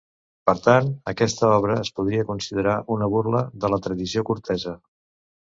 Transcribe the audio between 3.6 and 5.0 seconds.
de la tradició cortesa.